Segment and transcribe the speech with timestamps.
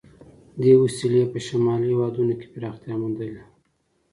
[0.61, 3.43] دې وسیلې په شمالي هېوادونو کې پراختیا موندلې.